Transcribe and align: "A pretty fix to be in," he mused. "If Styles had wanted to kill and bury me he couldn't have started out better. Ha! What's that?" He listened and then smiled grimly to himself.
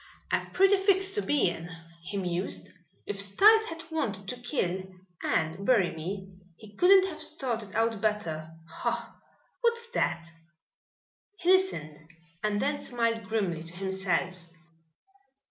"A 0.31 0.47
pretty 0.51 0.77
fix 0.77 1.13
to 1.13 1.21
be 1.21 1.47
in," 1.47 1.69
he 2.01 2.17
mused. 2.17 2.69
"If 3.05 3.21
Styles 3.21 3.65
had 3.65 3.83
wanted 3.91 4.27
to 4.29 4.37
kill 4.41 4.81
and 5.21 5.63
bury 5.63 5.95
me 5.95 6.27
he 6.57 6.75
couldn't 6.75 7.05
have 7.05 7.21
started 7.21 7.75
out 7.75 8.01
better. 8.01 8.49
Ha! 8.77 9.15
What's 9.61 9.91
that?" 9.91 10.27
He 11.37 11.51
listened 11.51 11.99
and 12.41 12.59
then 12.59 12.79
smiled 12.79 13.25
grimly 13.25 13.61
to 13.61 13.75
himself. 13.75 14.37